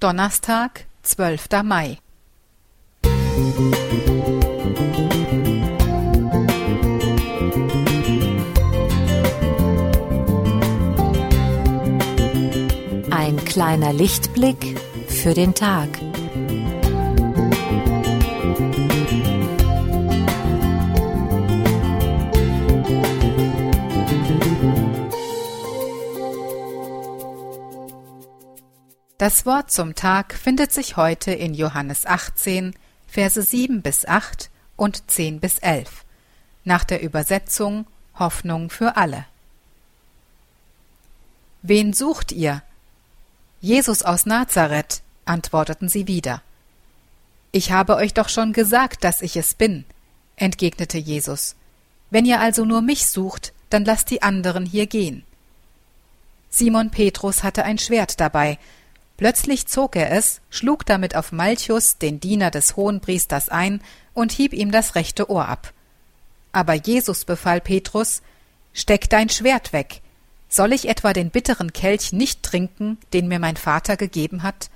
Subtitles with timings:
[0.00, 1.48] Donnerstag, 12.
[1.64, 1.98] Mai.
[13.10, 15.88] Ein kleiner Lichtblick für den Tag.
[29.18, 32.72] Das Wort zum Tag findet sich heute in Johannes 18,
[33.08, 36.04] Verse 7 bis 8 und 10 bis 11,
[36.62, 39.26] nach der Übersetzung Hoffnung für alle.
[41.62, 42.62] Wen sucht ihr?
[43.60, 46.40] Jesus aus Nazareth, antworteten sie wieder.
[47.50, 49.84] Ich habe euch doch schon gesagt, dass ich es bin,
[50.36, 51.56] entgegnete Jesus.
[52.10, 55.24] Wenn ihr also nur mich sucht, dann lasst die anderen hier gehen.
[56.50, 58.58] Simon Petrus hatte ein Schwert dabei,
[59.18, 63.82] Plötzlich zog er es, schlug damit auf Malchus, den Diener des Hohenpriesters, ein
[64.14, 65.74] und hieb ihm das rechte Ohr ab.
[66.52, 68.22] Aber Jesus befahl Petrus,
[68.72, 70.02] Steck dein Schwert weg.
[70.48, 74.70] Soll ich etwa den bitteren Kelch nicht trinken, den mir mein Vater gegeben hat?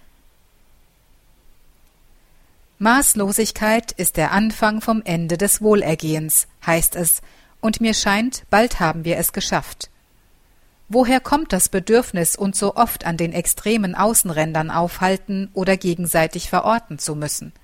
[2.80, 7.22] Maßlosigkeit ist der Anfang vom Ende des Wohlergehens, heißt es,
[7.60, 9.88] und mir scheint, bald haben wir es geschafft.
[10.94, 16.98] Woher kommt das Bedürfnis, uns so oft an den extremen Außenrändern aufhalten oder gegenseitig verorten
[16.98, 17.54] zu müssen?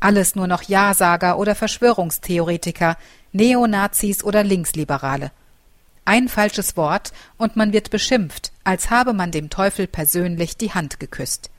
[0.00, 2.96] Alles nur noch Ja-Sager oder Verschwörungstheoretiker,
[3.32, 5.32] Neonazis oder Linksliberale.
[6.06, 10.98] Ein falsches Wort und man wird beschimpft, als habe man dem Teufel persönlich die Hand
[10.98, 11.50] geküsst.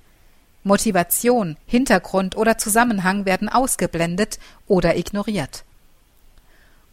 [0.64, 5.64] Motivation, Hintergrund oder Zusammenhang werden ausgeblendet oder ignoriert.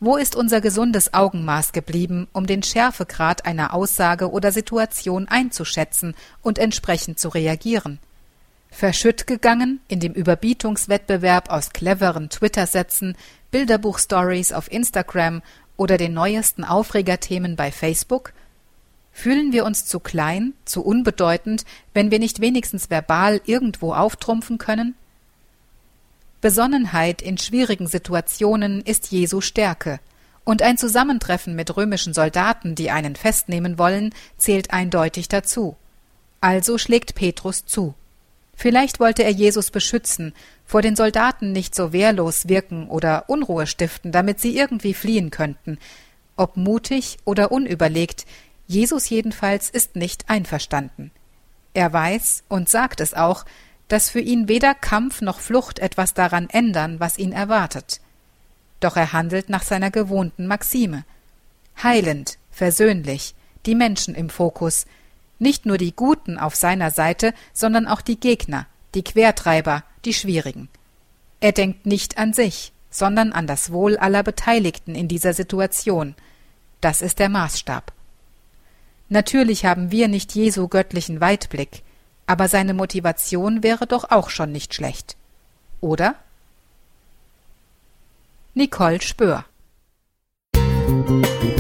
[0.00, 6.59] Wo ist unser gesundes Augenmaß geblieben, um den Schärfegrad einer Aussage oder Situation einzuschätzen und
[6.59, 7.98] entsprechend zu reagieren?
[8.70, 13.17] Verschütt gegangen in dem Überbietungswettbewerb aus cleveren Twitter-Sätzen,
[13.53, 15.42] Bilderbuch-Stories auf Instagram
[15.77, 18.33] oder den neuesten Aufregerthemen bei Facebook?
[19.13, 21.64] Fühlen wir uns zu klein, zu unbedeutend,
[21.95, 24.97] wenn wir nicht wenigstens verbal irgendwo auftrumpfen können?
[26.44, 29.98] Besonnenheit in schwierigen Situationen ist Jesu Stärke,
[30.44, 35.74] und ein Zusammentreffen mit römischen Soldaten, die einen festnehmen wollen, zählt eindeutig dazu.
[36.42, 37.94] Also schlägt Petrus zu.
[38.55, 40.34] Vielleicht wollte er Jesus beschützen,
[40.66, 45.78] vor den Soldaten nicht so wehrlos wirken oder Unruhe stiften, damit sie irgendwie fliehen könnten.
[46.36, 48.26] Ob mutig oder unüberlegt,
[48.66, 51.11] Jesus jedenfalls ist nicht einverstanden.
[51.72, 53.46] Er weiß und sagt es auch,
[53.89, 58.00] dass für ihn weder Kampf noch Flucht etwas daran ändern, was ihn erwartet.
[58.80, 61.05] Doch er handelt nach seiner gewohnten Maxime.
[61.83, 63.34] Heilend, versöhnlich,
[63.67, 64.86] die Menschen im Fokus,
[65.39, 70.68] nicht nur die Guten auf seiner Seite, sondern auch die Gegner, die Quertreiber, die Schwierigen.
[71.40, 76.14] Er denkt nicht an sich, sondern an das Wohl aller Beteiligten in dieser Situation.
[76.80, 77.92] Das ist der Maßstab.
[79.08, 81.83] Natürlich haben wir nicht Jesu göttlichen Weitblick,
[82.27, 85.17] aber seine Motivation wäre doch auch schon nicht schlecht.
[85.80, 86.14] Oder?
[88.55, 89.45] Nicole Spöhr
[90.55, 91.54] Musik